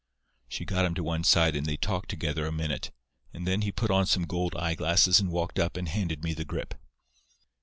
[0.49, 2.89] "She got him to one side and they talked together a minute,
[3.35, 6.43] and then he put on some gold eyeglasses and walked up and handed me the
[6.43, 6.73] grip.